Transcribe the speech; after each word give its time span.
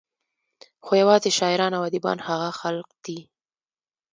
خو 0.85 0.91
يوازې 1.01 1.29
شاعران 1.39 1.73
او 1.77 1.83
اديبان 1.89 2.17
هغه 2.27 2.49
خلق 2.59 2.87
دي 3.05 3.19